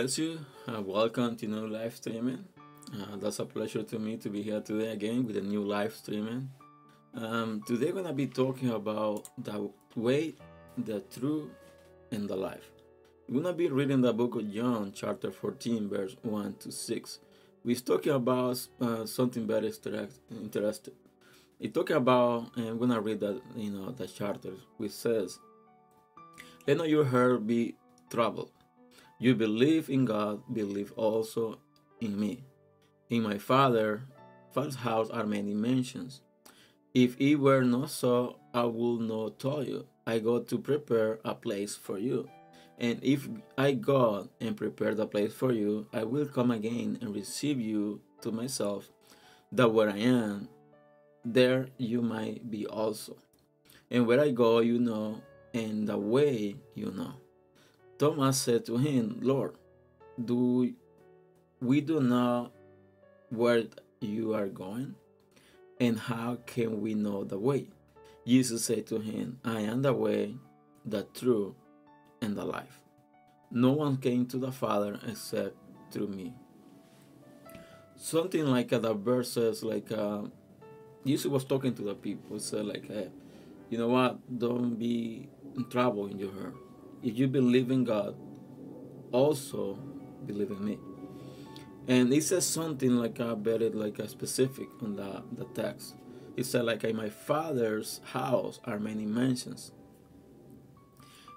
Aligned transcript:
Bless 0.00 0.16
you. 0.16 0.38
Uh, 0.66 0.80
welcome 0.80 1.36
to 1.36 1.46
new 1.46 1.66
live 1.66 1.94
streaming. 1.94 2.42
Uh, 2.90 3.16
that's 3.16 3.38
a 3.38 3.44
pleasure 3.44 3.82
to 3.82 3.98
me 3.98 4.16
to 4.16 4.30
be 4.30 4.40
here 4.40 4.62
today 4.62 4.92
again 4.92 5.26
with 5.26 5.36
a 5.36 5.42
new 5.42 5.62
live 5.62 5.92
streaming. 5.92 6.48
Um, 7.14 7.62
today, 7.66 7.92
we're 7.92 8.02
gonna 8.02 8.14
be 8.14 8.26
talking 8.26 8.70
about 8.70 9.28
the 9.36 9.70
way, 9.94 10.36
the 10.78 11.00
truth, 11.00 11.50
and 12.12 12.26
the 12.30 12.34
life. 12.34 12.70
We're 13.28 13.42
gonna 13.42 13.54
be 13.54 13.68
reading 13.68 14.00
the 14.00 14.14
book 14.14 14.36
of 14.36 14.50
John, 14.50 14.92
chapter 14.94 15.30
14, 15.30 15.90
verse 15.90 16.16
1 16.22 16.54
to 16.60 16.72
6. 16.72 17.18
We're 17.62 17.76
talking 17.76 18.14
about 18.14 18.66
uh, 18.80 19.04
something 19.04 19.46
very 19.46 19.70
interesting. 20.30 20.94
It's 21.58 21.74
talking 21.74 21.96
about, 21.96 22.56
and 22.56 22.68
I'm 22.68 22.78
gonna 22.78 23.02
read 23.02 23.20
that, 23.20 23.42
you 23.54 23.70
know, 23.70 23.90
the 23.90 24.06
chapter, 24.06 24.52
which 24.78 24.92
says, 24.92 25.38
"Let 26.66 26.78
not 26.78 26.88
your 26.88 27.04
heart 27.04 27.46
be 27.46 27.74
troubled." 28.08 28.50
You 29.22 29.34
believe 29.34 29.90
in 29.90 30.06
God, 30.06 30.42
believe 30.50 30.92
also 30.96 31.58
in 32.00 32.18
me. 32.18 32.42
In 33.10 33.22
my 33.22 33.36
Father, 33.36 34.04
Father's 34.50 34.76
house 34.76 35.10
are 35.10 35.26
many 35.26 35.52
mansions. 35.52 36.22
If 36.94 37.20
it 37.20 37.36
were 37.36 37.62
not 37.62 37.90
so, 37.90 38.36
I 38.54 38.64
would 38.64 39.02
not 39.02 39.38
tell 39.38 39.62
you. 39.62 39.86
I 40.06 40.20
go 40.20 40.40
to 40.40 40.58
prepare 40.58 41.20
a 41.22 41.34
place 41.34 41.76
for 41.76 41.98
you. 41.98 42.30
And 42.78 42.98
if 43.02 43.28
I 43.58 43.72
go 43.72 44.30
and 44.40 44.56
prepare 44.56 44.94
the 44.94 45.06
place 45.06 45.34
for 45.34 45.52
you, 45.52 45.86
I 45.92 46.04
will 46.04 46.26
come 46.26 46.50
again 46.50 46.96
and 47.02 47.14
receive 47.14 47.60
you 47.60 48.00
to 48.22 48.32
myself, 48.32 48.88
that 49.52 49.68
where 49.68 49.90
I 49.90 49.98
am, 49.98 50.48
there 51.26 51.68
you 51.76 52.00
might 52.00 52.50
be 52.50 52.66
also. 52.66 53.18
And 53.90 54.06
where 54.06 54.20
I 54.20 54.30
go, 54.30 54.60
you 54.60 54.78
know, 54.78 55.20
and 55.52 55.86
the 55.86 55.98
way 55.98 56.56
you 56.74 56.90
know. 56.90 57.12
Thomas 58.00 58.40
said 58.40 58.64
to 58.64 58.78
him, 58.78 59.18
Lord, 59.20 59.56
do 60.16 60.72
we 61.60 61.82
do 61.82 62.00
not 62.00 62.50
where 63.28 63.64
you 64.00 64.32
are 64.32 64.46
going? 64.46 64.94
And 65.78 65.98
how 65.98 66.38
can 66.46 66.80
we 66.80 66.94
know 66.94 67.24
the 67.24 67.38
way? 67.38 67.66
Jesus 68.26 68.64
said 68.64 68.86
to 68.86 69.00
him, 69.00 69.38
I 69.44 69.60
am 69.60 69.82
the 69.82 69.92
way, 69.92 70.34
the 70.86 71.02
truth, 71.12 71.52
and 72.22 72.34
the 72.34 72.44
life. 72.46 72.80
No 73.50 73.72
one 73.72 73.98
came 73.98 74.24
to 74.28 74.38
the 74.38 74.50
Father 74.50 74.98
except 75.06 75.54
through 75.90 76.08
me. 76.08 76.32
Something 77.96 78.46
like 78.46 78.72
uh, 78.72 78.78
the 78.78 78.94
verse 78.94 79.32
says, 79.32 79.62
like 79.62 79.92
uh, 79.92 80.22
Jesus 81.04 81.26
was 81.26 81.44
talking 81.44 81.74
to 81.74 81.82
the 81.82 81.94
people, 81.94 82.38
said 82.38 82.64
like, 82.64 82.88
hey, 82.88 83.10
you 83.68 83.76
know 83.76 83.88
what? 83.88 84.38
Don't 84.38 84.78
be 84.78 85.28
in 85.54 85.68
trouble 85.68 86.06
in 86.06 86.18
your 86.18 86.32
heart 86.32 86.56
if 87.02 87.18
you 87.18 87.28
believe 87.28 87.70
in 87.70 87.84
God, 87.84 88.14
also 89.12 89.78
believe 90.26 90.50
in 90.50 90.64
me. 90.64 90.78
And 91.88 92.12
it 92.12 92.22
says 92.22 92.46
something 92.46 92.96
like 92.96 93.18
a 93.18 93.34
very 93.34 93.70
like 93.70 93.98
a 93.98 94.08
specific 94.08 94.68
on 94.82 94.96
the, 94.96 95.22
the 95.32 95.44
text. 95.60 95.94
It 96.36 96.44
said 96.46 96.64
like 96.64 96.84
in 96.84 96.96
my 96.96 97.08
father's 97.08 98.00
house 98.12 98.60
are 98.64 98.78
many 98.78 99.06
mansions. 99.06 99.72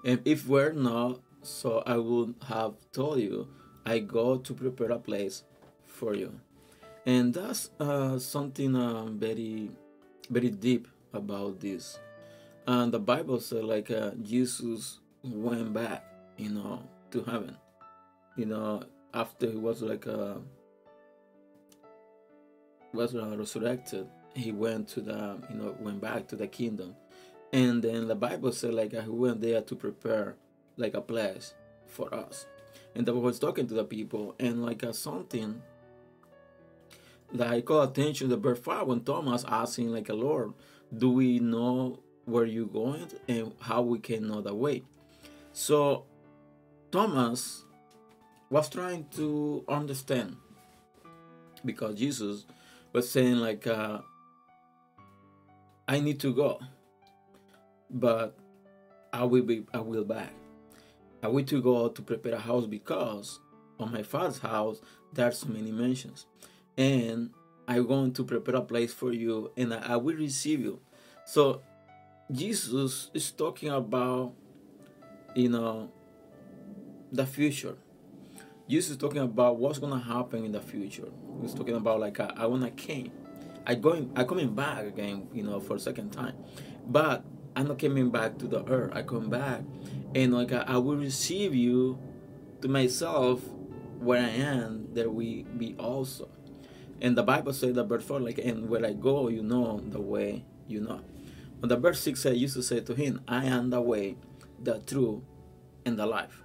And 0.04 0.20
if 0.24 0.46
we're 0.46 0.72
not, 0.72 1.20
so 1.42 1.82
I 1.86 1.96
would 1.96 2.34
have 2.48 2.74
told 2.92 3.20
you, 3.20 3.48
I 3.86 3.98
go 3.98 4.36
to 4.36 4.54
prepare 4.54 4.92
a 4.92 4.98
place 4.98 5.44
for 5.86 6.14
you. 6.14 6.40
And 7.06 7.34
that's 7.34 7.70
uh, 7.80 8.18
something 8.18 8.76
uh, 8.76 9.06
very, 9.06 9.70
very 10.30 10.50
deep 10.50 10.88
about 11.12 11.60
this. 11.60 11.98
And 12.66 12.92
the 12.92 12.98
Bible 12.98 13.40
said 13.40 13.64
like 13.64 13.90
uh, 13.90 14.12
Jesus 14.22 15.00
went 15.32 15.72
back, 15.72 16.04
you 16.36 16.50
know, 16.50 16.82
to 17.10 17.22
heaven. 17.24 17.56
You 18.36 18.46
know, 18.46 18.82
after 19.12 19.50
he 19.50 19.56
was 19.56 19.82
like 19.82 20.06
uh, 20.06 20.34
was 22.92 23.14
uh, 23.14 23.36
resurrected, 23.36 24.06
he 24.34 24.52
went 24.52 24.88
to 24.88 25.00
the 25.00 25.38
you 25.50 25.56
know 25.56 25.76
went 25.80 26.00
back 26.00 26.26
to 26.28 26.36
the 26.36 26.46
kingdom, 26.46 26.94
and 27.52 27.82
then 27.82 28.08
the 28.08 28.14
Bible 28.14 28.52
said 28.52 28.74
like 28.74 28.94
uh, 28.94 29.02
he 29.02 29.10
went 29.10 29.40
there 29.40 29.62
to 29.62 29.74
prepare 29.76 30.36
like 30.76 30.94
a 30.94 31.00
place 31.00 31.54
for 31.86 32.12
us, 32.14 32.46
and 32.94 33.06
the 33.06 33.14
was 33.14 33.38
talking 33.38 33.66
to 33.68 33.74
the 33.74 33.84
people 33.84 34.34
and 34.38 34.64
like 34.64 34.84
uh, 34.84 34.92
something 34.92 35.62
that 37.32 37.48
I 37.48 37.60
call 37.62 37.82
attention 37.82 38.28
to 38.30 38.36
verse 38.36 38.58
five 38.58 38.86
when 38.86 39.00
Thomas 39.00 39.44
asking 39.46 39.92
like 39.92 40.08
a 40.08 40.14
Lord, 40.14 40.54
do 40.96 41.10
we 41.10 41.38
know 41.38 42.00
where 42.24 42.44
you 42.44 42.66
going 42.66 43.08
and 43.28 43.52
how 43.60 43.82
we 43.82 43.98
can 43.98 44.28
know 44.28 44.40
the 44.40 44.54
way? 44.54 44.82
So 45.54 46.04
Thomas 46.90 47.64
was 48.50 48.68
trying 48.68 49.06
to 49.16 49.64
understand 49.68 50.36
because 51.64 51.94
Jesus 51.94 52.44
was 52.92 53.08
saying 53.08 53.36
like 53.36 53.64
uh, 53.68 54.00
I 55.86 56.00
need 56.00 56.18
to 56.20 56.34
go, 56.34 56.58
but 57.88 58.36
I 59.12 59.22
will 59.22 59.44
be 59.44 59.64
I 59.72 59.78
will 59.78 60.04
back. 60.04 60.32
I 61.22 61.28
will 61.28 61.44
to 61.44 61.62
go 61.62 61.88
to 61.88 62.02
prepare 62.02 62.34
a 62.34 62.38
house 62.38 62.66
because 62.66 63.38
on 63.78 63.92
my 63.92 64.02
father's 64.02 64.40
house 64.40 64.80
there 65.12 65.28
are 65.28 65.32
so 65.32 65.46
many 65.46 65.70
mansions, 65.70 66.26
and 66.76 67.30
I'm 67.68 67.86
going 67.86 68.12
to 68.14 68.24
prepare 68.24 68.56
a 68.56 68.62
place 68.62 68.92
for 68.92 69.12
you, 69.12 69.52
and 69.56 69.72
I 69.72 69.96
will 69.96 70.16
receive 70.16 70.60
you. 70.60 70.80
So 71.24 71.62
Jesus 72.32 73.12
is 73.14 73.30
talking 73.30 73.68
about 73.68 74.34
you 75.34 75.48
know, 75.48 75.90
the 77.12 77.26
future. 77.26 77.76
Jesus 78.68 78.92
is 78.92 78.96
talking 78.96 79.22
about 79.22 79.56
what's 79.56 79.78
gonna 79.78 80.00
happen 80.00 80.44
in 80.44 80.52
the 80.52 80.60
future. 80.60 81.08
He's 81.42 81.54
talking 81.54 81.76
about 81.76 82.00
like 82.00 82.18
I, 82.20 82.32
I 82.36 82.46
wanna 82.46 82.70
came, 82.70 83.12
I 83.66 83.74
going, 83.74 84.10
I 84.16 84.24
coming 84.24 84.54
back 84.54 84.84
again, 84.84 85.28
you 85.32 85.42
know, 85.42 85.60
for 85.60 85.76
a 85.76 85.80
second 85.80 86.10
time, 86.10 86.34
but 86.86 87.24
I'm 87.56 87.68
not 87.68 87.78
coming 87.78 88.10
back 88.10 88.38
to 88.38 88.46
the 88.46 88.64
earth. 88.66 88.92
I 88.94 89.02
come 89.02 89.30
back, 89.30 89.62
and 90.14 90.34
like 90.34 90.52
I, 90.52 90.64
I 90.66 90.76
will 90.78 90.96
receive 90.96 91.54
you 91.54 91.98
to 92.62 92.68
myself 92.68 93.42
where 93.98 94.22
I 94.22 94.30
am. 94.30 94.88
There 94.92 95.10
we 95.10 95.42
be 95.42 95.76
also. 95.78 96.28
And 97.00 97.18
the 97.18 97.22
Bible 97.22 97.52
says 97.52 97.74
that 97.74 97.84
verse 97.84 98.04
4, 98.04 98.20
like, 98.20 98.38
and 98.38 98.68
where 98.68 98.84
I 98.84 98.92
go, 98.92 99.28
you 99.28 99.42
know 99.42 99.80
the 99.80 100.00
way 100.00 100.44
you 100.66 100.80
know. 100.80 101.00
But 101.60 101.68
the 101.68 101.76
verse 101.76 102.00
6 102.00 102.20
said, 102.20 102.36
used 102.36 102.54
to 102.54 102.62
say 102.62 102.80
to 102.80 102.94
him, 102.94 103.20
I 103.26 103.46
am 103.46 103.70
the 103.70 103.80
way, 103.80 104.16
the 104.64 104.80
truth, 104.80 105.22
and 105.84 105.98
the 105.98 106.06
life. 106.06 106.42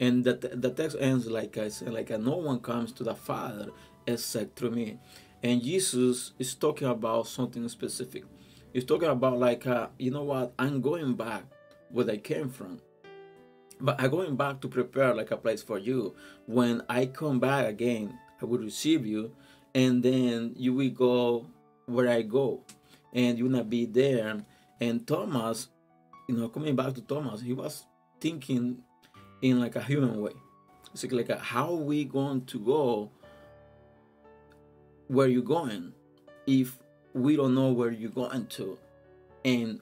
And 0.00 0.24
the, 0.24 0.34
the 0.34 0.70
text 0.70 0.96
ends 1.00 1.26
like 1.26 1.58
I 1.58 1.68
said, 1.68 1.92
like 1.92 2.10
no 2.10 2.36
one 2.36 2.60
comes 2.60 2.92
to 2.92 3.04
the 3.04 3.14
Father 3.14 3.70
except 4.06 4.58
through 4.58 4.70
me. 4.70 4.98
And 5.42 5.62
Jesus 5.62 6.32
is 6.38 6.54
talking 6.54 6.88
about 6.88 7.26
something 7.26 7.68
specific. 7.68 8.24
He's 8.72 8.84
talking 8.84 9.08
about 9.08 9.38
like, 9.38 9.66
uh, 9.66 9.88
you 9.98 10.10
know 10.10 10.24
what? 10.24 10.52
I'm 10.58 10.80
going 10.80 11.14
back 11.14 11.44
where 11.90 12.10
I 12.10 12.18
came 12.18 12.50
from, 12.50 12.80
but 13.80 14.00
I'm 14.00 14.10
going 14.10 14.36
back 14.36 14.60
to 14.60 14.68
prepare 14.68 15.14
like 15.14 15.30
a 15.30 15.36
place 15.36 15.62
for 15.62 15.78
you. 15.78 16.14
When 16.46 16.82
I 16.88 17.06
come 17.06 17.40
back 17.40 17.66
again, 17.66 18.18
I 18.40 18.44
will 18.44 18.58
receive 18.58 19.06
you, 19.06 19.34
and 19.74 20.02
then 20.02 20.54
you 20.56 20.74
will 20.74 20.90
go 20.90 21.46
where 21.86 22.08
I 22.08 22.22
go, 22.22 22.62
and 23.12 23.38
you're 23.38 23.48
gonna 23.48 23.64
be 23.64 23.86
there. 23.86 24.44
And 24.80 25.06
Thomas 25.06 25.68
you 26.28 26.36
know, 26.36 26.48
coming 26.48 26.76
back 26.76 26.94
to 26.94 27.00
Thomas, 27.00 27.40
he 27.40 27.54
was 27.54 27.86
thinking 28.20 28.82
in 29.42 29.58
like 29.58 29.76
a 29.76 29.82
human 29.82 30.20
way. 30.20 30.32
It's 30.92 31.04
like, 31.10 31.30
a, 31.30 31.38
how 31.38 31.74
we 31.74 32.04
going 32.04 32.44
to 32.46 32.58
go 32.60 33.10
where 35.08 35.26
you're 35.26 35.42
going 35.42 35.94
if 36.46 36.78
we 37.14 37.36
don't 37.36 37.54
know 37.54 37.72
where 37.72 37.90
you're 37.90 38.10
going 38.10 38.46
to 38.46 38.78
and 39.44 39.80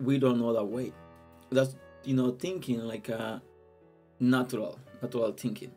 we 0.00 0.18
don't 0.18 0.38
know 0.38 0.52
the 0.54 0.64
way. 0.64 0.92
That's 1.50 1.76
you 2.04 2.14
know 2.14 2.30
thinking 2.30 2.80
like 2.80 3.08
a 3.10 3.42
natural, 4.18 4.78
natural 5.02 5.32
thinking. 5.32 5.72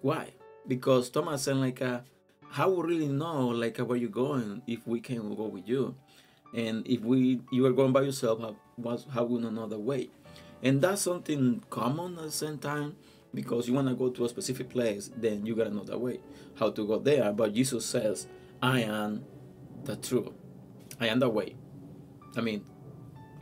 Why? 0.00 0.30
Because 0.66 1.10
Thomas 1.10 1.42
said 1.42 1.56
like 1.56 1.80
a, 1.82 2.04
how 2.48 2.70
we 2.70 2.94
really 2.94 3.08
know 3.08 3.48
like 3.48 3.78
uh, 3.78 3.84
where 3.84 3.98
you're 3.98 4.08
going 4.08 4.62
if 4.66 4.86
we 4.86 5.00
can 5.00 5.34
go 5.34 5.44
with 5.44 5.68
you 5.68 5.94
and 6.54 6.86
if 6.86 7.00
we 7.00 7.40
you 7.50 7.66
are 7.66 7.72
going 7.72 7.92
by 7.92 8.02
yourself 8.02 8.40
was 8.76 9.06
know 9.14 9.66
the 9.66 9.78
way. 9.78 10.10
And 10.62 10.80
that's 10.80 11.02
something 11.02 11.62
common 11.70 12.18
at 12.18 12.24
the 12.24 12.30
same 12.30 12.58
time 12.58 12.96
because 13.34 13.66
you 13.66 13.74
want 13.74 13.88
to 13.88 13.94
go 13.94 14.10
to 14.10 14.24
a 14.24 14.28
specific 14.28 14.68
place 14.68 15.10
then 15.16 15.46
you 15.46 15.56
got 15.56 15.66
another 15.66 15.98
way 15.98 16.20
how 16.58 16.70
to 16.70 16.86
go 16.86 16.98
there. 16.98 17.32
But 17.32 17.54
jesus 17.54 17.84
says 17.84 18.26
i 18.62 18.80
am 18.80 19.24
the 19.84 19.96
truth. 19.96 20.28
I 21.00 21.08
am 21.08 21.18
the 21.18 21.28
way. 21.28 21.56
I 22.36 22.40
mean 22.40 22.64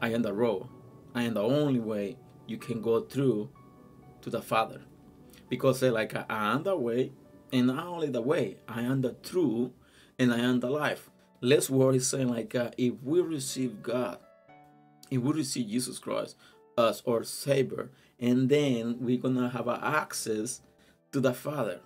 i 0.00 0.12
am 0.12 0.22
the 0.22 0.32
road. 0.32 0.68
I 1.14 1.24
am 1.24 1.34
the 1.34 1.42
only 1.42 1.80
way 1.80 2.16
you 2.46 2.56
can 2.56 2.80
go 2.80 3.00
through 3.00 3.50
to 4.22 4.30
the 4.30 4.40
father. 4.42 4.82
Because 5.48 5.80
say 5.80 5.90
like 5.90 6.14
i 6.14 6.52
am 6.54 6.62
the 6.62 6.76
way 6.76 7.12
and 7.52 7.66
not 7.66 7.86
only 7.86 8.08
the 8.08 8.22
way 8.22 8.56
i 8.68 8.82
am 8.82 9.00
the 9.00 9.12
truth 9.12 9.72
and 10.18 10.32
i 10.32 10.38
am 10.38 10.60
the 10.60 10.70
life. 10.70 11.10
Less 11.42 11.70
word 11.70 11.94
is 11.94 12.06
saying 12.06 12.28
like 12.28 12.54
uh, 12.54 12.70
if 12.76 12.94
we 13.02 13.20
receive 13.22 13.82
God, 13.82 14.18
if 15.10 15.20
we 15.20 15.32
receive 15.32 15.68
Jesus 15.68 15.98
Christ 15.98 16.36
as 16.78 17.02
our 17.06 17.24
Savior, 17.24 17.90
and 18.18 18.48
then 18.48 18.98
we're 19.00 19.18
gonna 19.18 19.48
have 19.48 19.68
access 19.68 20.60
to 21.12 21.20
the 21.20 21.34
Father. 21.34 21.80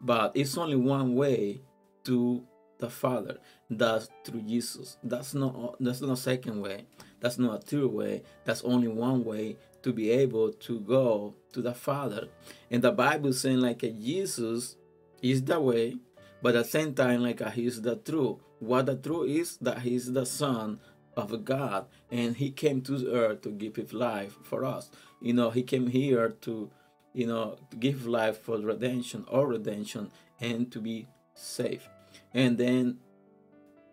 But 0.00 0.32
it's 0.34 0.56
only 0.56 0.76
one 0.76 1.14
way 1.14 1.60
to 2.04 2.44
the 2.78 2.90
Father. 2.90 3.38
That's 3.68 4.08
through 4.24 4.42
Jesus. 4.42 4.96
That's 5.04 5.34
not 5.34 5.76
that's 5.78 6.00
not 6.00 6.12
a 6.12 6.16
second 6.16 6.60
way. 6.60 6.86
That's 7.20 7.38
not 7.38 7.58
a 7.58 7.60
third 7.60 7.92
way. 7.92 8.22
That's 8.44 8.62
only 8.62 8.88
one 8.88 9.24
way 9.24 9.56
to 9.82 9.92
be 9.92 10.10
able 10.10 10.52
to 10.52 10.80
go 10.80 11.34
to 11.52 11.62
the 11.62 11.74
Father. 11.74 12.28
And 12.70 12.82
the 12.82 12.92
Bible 12.92 13.32
saying 13.32 13.60
like 13.60 13.84
uh, 13.84 13.88
Jesus 13.88 14.76
is 15.22 15.42
the 15.42 15.60
way, 15.60 15.96
but 16.42 16.56
at 16.56 16.64
the 16.64 16.70
same 16.70 16.94
time 16.94 17.22
like 17.22 17.40
uh, 17.40 17.50
he's 17.50 17.80
the 17.82 17.96
truth. 17.96 18.38
What 18.58 18.86
the 18.86 18.96
truth 18.96 19.30
is 19.30 19.56
that 19.58 19.80
he's 19.80 20.12
the 20.12 20.26
Son 20.26 20.80
of 21.20 21.44
God 21.44 21.86
and 22.10 22.36
he 22.36 22.50
came 22.50 22.80
to 22.82 23.12
earth 23.12 23.42
to 23.42 23.50
give 23.50 23.76
his 23.76 23.92
life 23.92 24.36
for 24.42 24.64
us. 24.64 24.90
You 25.20 25.34
know, 25.34 25.50
he 25.50 25.62
came 25.62 25.88
here 25.88 26.30
to 26.42 26.70
you 27.12 27.26
know, 27.26 27.56
to 27.70 27.76
give 27.76 28.06
life 28.06 28.38
for 28.38 28.58
redemption 28.58 29.24
or 29.28 29.46
redemption 29.48 30.10
and 30.40 30.70
to 30.72 30.80
be 30.80 31.06
saved. 31.34 31.88
And 32.32 32.56
then 32.56 32.98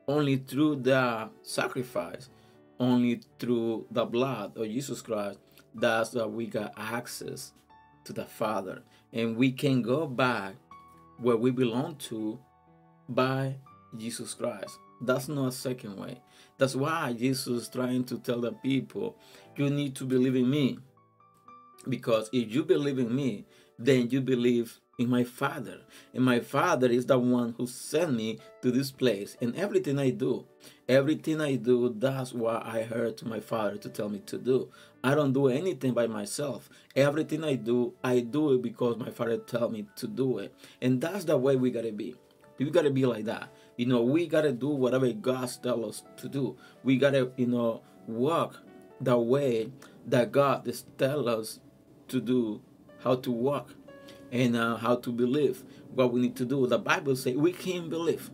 only 0.07 0.37
through 0.37 0.77
the 0.77 1.29
sacrifice, 1.41 2.29
only 2.79 3.21
through 3.39 3.87
the 3.91 4.05
blood 4.05 4.55
of 4.57 4.65
Jesus 4.67 5.01
Christ, 5.01 5.39
that's 5.73 6.11
that 6.11 6.31
we 6.31 6.45
got 6.45 6.73
access 6.77 7.53
to 8.05 8.13
the 8.13 8.25
Father. 8.25 8.83
And 9.11 9.35
we 9.35 9.51
can 9.51 9.81
go 9.81 10.05
back 10.07 10.55
where 11.17 11.37
we 11.37 11.51
belong 11.51 11.95
to 11.95 12.39
by 13.09 13.55
Jesus 13.95 14.33
Christ. 14.33 14.77
That's 15.01 15.27
not 15.27 15.47
a 15.47 15.51
second 15.51 15.97
way. 15.97 16.21
That's 16.57 16.75
why 16.75 17.13
Jesus 17.13 17.47
is 17.47 17.69
trying 17.69 18.03
to 18.05 18.17
tell 18.17 18.41
the 18.41 18.51
people, 18.51 19.15
you 19.55 19.69
need 19.69 19.95
to 19.95 20.05
believe 20.05 20.35
in 20.35 20.49
me. 20.49 20.79
Because 21.87 22.29
if 22.33 22.53
you 22.53 22.63
believe 22.63 22.99
in 22.99 23.15
me, 23.15 23.45
then 23.79 24.09
you 24.09 24.21
believe 24.21 24.79
in 24.97 25.09
my 25.09 25.23
Father. 25.23 25.81
And 26.13 26.25
my 26.25 26.39
Father 26.39 26.87
is 26.87 27.05
the 27.05 27.19
one 27.19 27.53
who 27.57 27.67
sent 27.67 28.13
me 28.13 28.39
to 28.61 28.71
this 28.71 28.91
place. 28.91 29.37
And 29.39 29.55
everything 29.55 29.99
I 29.99 30.09
do, 30.09 30.45
everything 30.89 31.39
I 31.39 31.55
do, 31.55 31.93
that's 31.95 32.33
what 32.33 32.65
I 32.65 32.83
heard 32.83 33.23
my 33.23 33.39
Father 33.39 33.77
to 33.77 33.89
tell 33.89 34.09
me 34.09 34.19
to 34.25 34.37
do. 34.37 34.69
I 35.03 35.13
don't 35.13 35.33
do 35.33 35.47
anything 35.47 35.93
by 35.93 36.07
myself. 36.07 36.69
Everything 36.95 37.43
I 37.43 37.55
do, 37.55 37.93
I 38.03 38.21
do 38.21 38.53
it 38.53 38.63
because 38.63 38.97
my 38.97 39.11
Father 39.11 39.37
tell 39.37 39.69
me 39.69 39.85
to 39.97 40.07
do 40.07 40.39
it. 40.39 40.53
And 40.81 40.99
that's 40.99 41.25
the 41.25 41.37
way 41.37 41.55
we 41.55 41.69
gotta 41.69 41.91
be. 41.91 42.15
We 42.57 42.71
gotta 42.71 42.89
be 42.89 43.05
like 43.05 43.25
that. 43.25 43.49
You 43.77 43.85
know, 43.85 44.01
we 44.01 44.27
gotta 44.27 44.51
do 44.51 44.69
whatever 44.69 45.11
God 45.13 45.49
tells 45.61 45.85
us 45.85 46.03
to 46.17 46.27
do. 46.27 46.57
We 46.83 46.97
gotta, 46.97 47.31
you 47.37 47.47
know, 47.47 47.83
walk 48.07 48.59
the 48.99 49.17
way 49.17 49.71
that 50.07 50.31
God 50.31 50.67
is 50.67 50.85
tell 50.97 51.29
us 51.29 51.59
to 52.07 52.19
do, 52.19 52.61
how 53.03 53.15
to 53.15 53.31
walk, 53.31 53.75
and 54.31 54.55
uh, 54.55 54.77
how 54.77 54.95
to 54.95 55.11
believe 55.11 55.63
what 55.93 56.11
we 56.11 56.21
need 56.21 56.35
to 56.37 56.45
do. 56.45 56.65
The 56.67 56.79
Bible 56.79 57.15
says 57.15 57.35
we 57.35 57.53
can 57.53 57.89
believe. 57.89 58.31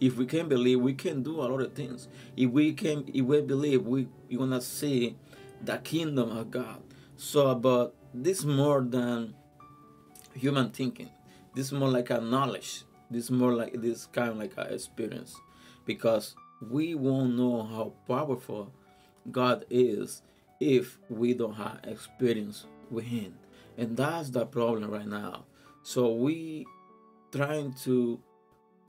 If 0.00 0.16
we 0.16 0.26
can 0.26 0.48
believe, 0.48 0.80
we 0.80 0.94
can 0.94 1.22
do 1.22 1.40
a 1.40 1.46
lot 1.46 1.60
of 1.60 1.72
things. 1.74 2.08
If 2.36 2.50
we 2.50 2.72
can, 2.72 3.04
if 3.12 3.24
we 3.24 3.40
believe, 3.40 3.86
we 3.86 4.08
we 4.28 4.36
gonna 4.36 4.60
see 4.60 5.16
the 5.62 5.78
kingdom 5.78 6.36
of 6.36 6.50
God. 6.50 6.82
So, 7.16 7.54
but 7.54 7.94
this 8.12 8.44
more 8.44 8.80
than 8.80 9.34
human 10.34 10.70
thinking. 10.70 11.10
This 11.54 11.66
is 11.66 11.72
more 11.72 11.88
like 11.88 12.10
a 12.10 12.20
knowledge. 12.20 12.84
This 13.10 13.24
is 13.24 13.30
more 13.30 13.54
like 13.54 13.80
this 13.80 14.06
kind 14.06 14.30
of 14.30 14.36
like 14.36 14.52
a 14.56 14.72
experience, 14.74 15.34
because 15.86 16.34
we 16.70 16.94
won't 16.94 17.36
know 17.36 17.62
how 17.62 17.92
powerful 18.06 18.72
God 19.30 19.64
is 19.70 20.22
if 20.60 20.98
we 21.08 21.34
don't 21.34 21.54
have 21.54 21.80
experience 21.84 22.66
with 22.90 23.04
Him, 23.04 23.34
and 23.76 23.96
that's 23.96 24.30
the 24.30 24.44
problem 24.44 24.90
right 24.90 25.06
now. 25.06 25.44
So 25.82 26.12
we 26.12 26.66
trying 27.32 27.74
to 27.84 28.20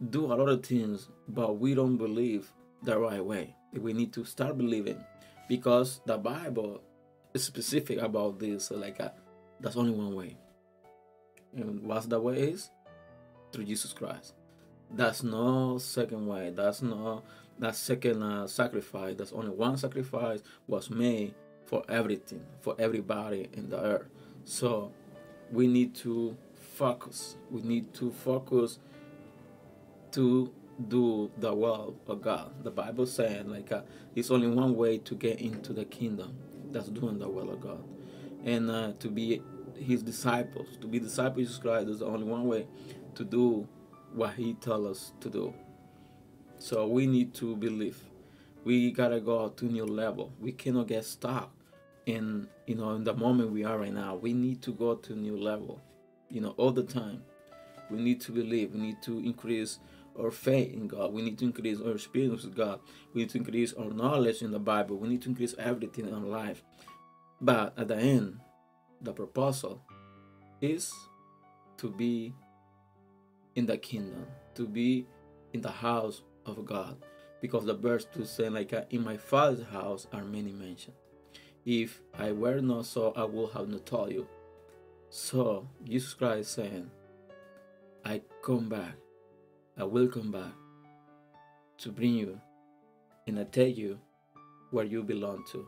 do 0.10 0.26
a 0.26 0.34
lot 0.34 0.50
of 0.50 0.66
things, 0.66 1.10
but 1.28 1.60
we 1.60 1.76
don't 1.76 1.98
believe 1.98 2.52
the 2.84 2.98
right 2.98 3.24
way. 3.24 3.56
We 3.74 3.94
need 3.94 4.14
to 4.14 4.26
start 4.26 4.58
believing, 4.58 5.04
because 5.48 6.02
the 6.06 6.18
Bible 6.18 6.82
is 7.34 7.44
specific 7.44 8.00
about 8.00 8.40
this. 8.40 8.72
Like, 8.72 9.00
uh, 9.00 9.06
a, 9.06 9.12
that's 9.60 9.76
only 9.76 9.92
one 9.92 10.16
way. 10.16 10.38
And 11.56 11.84
what's 11.84 12.06
the 12.08 12.20
way 12.20 12.40
is? 12.40 12.72
Through 13.52 13.66
Jesus 13.66 13.94
Christ. 13.94 14.34
That's 14.92 15.24
no 15.24 15.78
second 15.78 16.28
way. 16.28 16.52
That's 16.56 16.82
no 16.82 17.24
that 17.60 17.76
second 17.76 18.24
uh, 18.24 18.48
sacrifice. 18.48 19.16
That's 19.18 19.34
only 19.34 19.52
one 19.52 19.78
sacrifice 19.78 20.42
was 20.68 20.90
made 20.90 21.36
for 21.66 21.84
everything, 21.90 22.42
for 22.62 22.76
everybody 22.80 23.50
in 23.54 23.70
the 23.70 23.80
earth. 23.80 24.08
So 24.46 24.92
we 25.52 25.68
need 25.68 25.94
to 25.96 26.38
focus. 26.76 27.36
We 27.52 27.62
need 27.62 27.94
to 27.96 28.12
focus 28.12 28.80
to 30.14 30.52
do 30.88 31.30
the 31.38 31.54
will 31.54 31.96
of 32.08 32.22
God. 32.22 32.64
The 32.64 32.72
Bible 32.72 33.06
saying 33.06 33.50
like 33.50 33.72
uh, 33.72 33.82
it's 34.16 34.32
only 34.32 34.48
one 34.48 34.76
way 34.76 34.98
to 35.00 35.16
get 35.16 35.42
into 35.42 35.74
the 35.74 35.86
kingdom. 35.86 36.38
That's 36.72 36.88
doing 36.88 37.20
the 37.20 37.28
will 37.28 37.50
of 37.50 37.62
God, 37.62 37.84
and 38.46 38.70
uh, 38.70 38.94
to 39.00 39.10
be 39.10 39.42
His 39.76 40.04
disciples. 40.04 40.78
To 40.82 40.88
be 40.88 41.00
disciples 41.00 41.38
of 41.38 41.44
Jesus 41.44 41.58
Christ 41.58 41.90
is 41.90 42.00
the 42.00 42.06
only 42.06 42.26
one 42.26 42.48
way 42.48 42.68
to 43.20 43.26
do 43.26 43.68
what 44.14 44.34
He 44.36 44.54
tell 44.54 44.88
us 44.88 45.12
to 45.20 45.30
do. 45.30 45.54
So 46.58 46.88
we 46.88 47.06
need 47.06 47.34
to 47.36 47.56
believe. 47.58 48.02
We 48.64 48.92
gotta 48.92 49.20
go 49.20 49.50
to 49.50 49.66
a 49.66 49.70
new 49.70 49.86
level. 49.86 50.32
We 50.40 50.54
cannot 50.54 50.88
get 50.88 51.04
stuck 51.04 51.52
in 52.06 52.48
you 52.66 52.76
know 52.76 52.92
in 52.92 53.04
the 53.04 53.14
moment 53.14 53.52
we 53.52 53.66
are 53.66 53.78
right 53.78 53.94
now. 53.94 54.16
We 54.16 54.32
need 54.34 54.62
to 54.64 54.72
go 54.72 54.96
to 54.96 55.14
a 55.14 55.16
new 55.18 55.38
level. 55.38 55.82
You 56.30 56.42
know, 56.42 56.52
all 56.52 56.72
the 56.72 56.84
time. 56.84 57.24
We 57.92 58.00
need 58.00 58.22
to 58.22 58.32
believe. 58.32 58.74
We 58.74 58.80
need 58.80 59.02
to 59.04 59.20
increase 59.20 59.80
our 60.18 60.32
faith 60.32 60.74
in 60.74 60.88
God. 60.88 61.12
We 61.12 61.22
need 61.22 61.40
to 61.40 61.46
increase 61.46 61.82
our 61.82 61.92
experience 61.92 62.44
with 62.44 62.56
God. 62.56 62.80
We 63.14 63.22
need 63.22 63.32
to 63.32 63.40
increase 63.40 63.74
our 63.74 63.90
knowledge 63.90 64.42
in 64.42 64.52
the 64.52 64.60
Bible. 64.60 64.98
We 64.98 65.10
need 65.10 65.24
to 65.24 65.30
increase 65.30 65.56
everything 65.58 66.08
in 66.08 66.14
our 66.14 66.22
life. 66.22 66.64
But 67.42 67.74
at 67.78 67.88
the 67.88 67.98
end, 67.98 68.40
the 69.02 69.12
proposal 69.12 69.82
is 70.62 70.94
to 71.78 71.90
be 71.90 72.36
in 73.60 73.66
the 73.66 73.78
kingdom, 73.78 74.26
to 74.56 74.66
be 74.66 75.06
in 75.54 75.62
the 75.62 75.70
house 75.70 76.22
of 76.46 76.66
God. 76.66 76.96
Because 77.42 77.66
the 77.66 77.74
verse 77.74 78.06
to 78.14 78.26
say 78.26 78.50
like 78.50 78.74
uh, 78.74 78.84
in 78.90 79.04
my 79.04 79.18
father's 79.18 79.66
house 79.68 80.08
are 80.14 80.24
many 80.24 80.52
mansions. 80.52 80.96
If 81.66 82.02
I 82.18 82.32
were 82.32 82.62
not 82.62 82.86
so, 82.86 83.14
I 83.16 83.26
would 83.26 83.52
have 83.52 83.68
not 83.68 83.86
told 83.86 84.12
you. 84.12 84.28
So 85.10 85.68
Jesus 85.84 86.14
Christ 86.14 86.54
saying, 86.54 86.90
I 88.06 88.22
come 88.42 88.70
back, 88.70 88.96
I 89.78 89.84
will 89.84 90.08
come 90.08 90.32
back 90.32 90.54
to 91.80 91.92
bring 91.92 92.14
you 92.14 92.40
and 93.28 93.40
I 93.40 93.44
take 93.44 93.78
you 93.78 94.00
where 94.72 94.86
you 94.86 95.04
belong 95.04 95.44
to. 95.52 95.68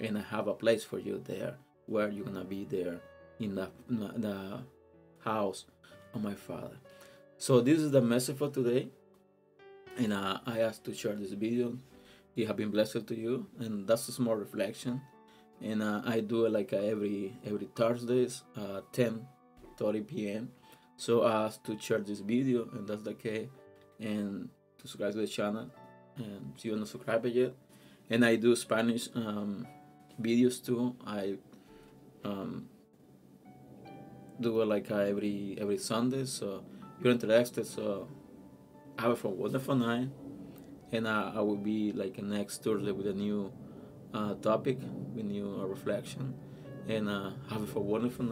And 0.00 0.16
I 0.16 0.22
have 0.22 0.46
a 0.46 0.54
place 0.54 0.84
for 0.84 0.98
you 0.98 1.22
there 1.24 1.56
where 1.86 2.08
you're 2.08 2.24
gonna 2.24 2.44
be 2.44 2.64
there 2.64 3.00
in 3.40 3.56
the, 3.56 3.68
in 3.90 4.20
the 4.20 4.60
house 5.24 5.64
of 6.14 6.22
my 6.22 6.34
father. 6.34 6.76
So 7.42 7.60
this 7.60 7.80
is 7.80 7.90
the 7.90 8.00
message 8.00 8.36
for 8.36 8.50
today. 8.50 8.86
And 9.98 10.12
uh, 10.12 10.38
I 10.46 10.60
asked 10.60 10.84
to 10.84 10.94
share 10.94 11.16
this 11.16 11.32
video. 11.32 11.76
It 12.36 12.46
have 12.46 12.56
been 12.56 12.70
blessed 12.70 13.04
to 13.08 13.16
you, 13.18 13.48
and 13.58 13.84
that's 13.84 14.08
a 14.08 14.12
small 14.12 14.36
reflection. 14.36 15.00
And 15.60 15.82
uh, 15.82 16.02
I 16.04 16.20
do 16.20 16.44
it 16.44 16.52
like 16.52 16.72
uh, 16.72 16.76
every 16.76 17.36
every 17.44 17.68
Thursdays, 17.74 18.44
uh, 18.56 18.82
10 18.92 19.26
30 19.76 20.00
p.m. 20.02 20.52
So 20.96 21.24
I 21.24 21.46
asked 21.46 21.64
to 21.64 21.76
share 21.80 21.98
this 21.98 22.20
video, 22.20 22.68
and 22.74 22.86
that's 22.86 23.02
the. 23.02 23.48
And 23.98 24.48
to 24.78 24.86
subscribe 24.86 25.14
to 25.14 25.18
the 25.18 25.26
channel, 25.26 25.68
and 26.18 26.52
if 26.56 26.64
you're 26.64 26.76
not 26.76 26.86
subscribed 26.86 27.26
yet. 27.26 27.54
And 28.08 28.24
I 28.24 28.36
do 28.36 28.54
Spanish 28.54 29.08
um, 29.16 29.66
videos 30.20 30.64
too. 30.64 30.94
I 31.04 31.38
um, 32.22 32.68
do 34.40 34.60
it 34.60 34.66
like 34.66 34.92
uh, 34.92 35.10
every 35.10 35.58
every 35.60 35.78
Sunday. 35.78 36.24
So 36.26 36.62
you're 37.04 37.12
interested, 37.12 37.66
so 37.66 38.08
have 38.98 39.12
it 39.12 39.18
for 39.18 39.28
wonderful 39.28 39.74
night, 39.74 40.08
and 40.92 41.06
uh, 41.06 41.32
I 41.34 41.40
will 41.40 41.56
be 41.56 41.92
like 41.92 42.22
next 42.22 42.62
Thursday 42.62 42.92
with 42.92 43.06
a 43.06 43.12
new 43.12 43.52
uh, 44.14 44.34
topic, 44.34 44.78
with 45.14 45.24
new 45.24 45.60
uh, 45.60 45.66
reflection, 45.66 46.34
and 46.88 47.08
uh, 47.08 47.30
have 47.50 47.68
for 47.68 47.80
wonderful 47.80 48.00
night. 48.00 48.18